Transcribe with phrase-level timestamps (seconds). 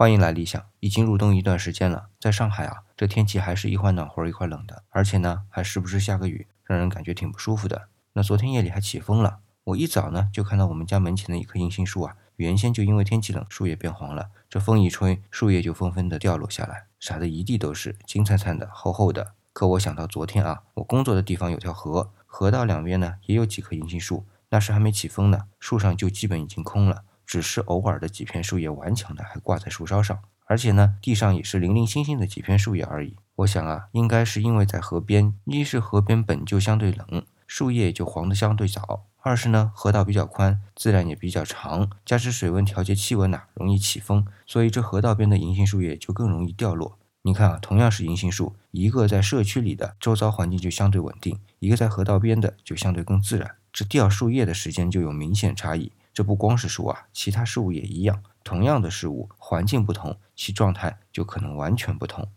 [0.00, 0.64] 欢迎来理想。
[0.78, 7.88] 已经入冬一段时间了，在上海啊，这天气还是一会暖和一会冷的，而且呢，还时不时下个雨，让人感觉挺不舒服的。
[8.14, 19.34] 那昨天夜里还起风了，我一早呢就看到我们家门前的一棵银杏树啊，原先就因为天气冷，树叶变黄了，这风一吹，树叶就纷纷的掉落下来，撒的一地都是，金灿灿的，厚厚的。
[19.52, 27.02] 可我想到昨天啊，我工作的地方有条河，河道两边呢也有几棵银杏树，那时还没起风呢，树上就基本已经空了。
[27.30, 33.14] 只是偶尔的几片树叶顽强的还挂在树梢上，而且呢，地上也是零零星星的几片树叶而已。
[33.36, 46.98] 我想啊，应该是因为在河边，一是河边本就相对冷，树叶就黄的相对早；二是呢，河道比较宽，自然也比较长，加之水温调节气温呐，容易起风，所以这河道边的银杏树叶就更容易掉落。
[47.22, 55.92] 你看啊，同样是银杏树，一个在社区里的周遭环境就相对稳定，一个在河道边的就相对更自然，这掉树叶的时间就有明显差异。
[56.20, 58.22] 这不光是树啊，其他事物也一样。
[58.44, 62.28] 同样的事物，环境不同，其状态就可能完全不同。